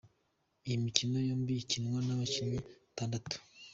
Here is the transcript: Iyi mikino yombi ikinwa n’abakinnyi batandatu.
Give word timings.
Iyi 0.65 0.77
mikino 0.85 1.15
yombi 1.27 1.53
ikinwa 1.63 1.99
n’abakinnyi 2.03 2.57
batandatu. 2.81 3.35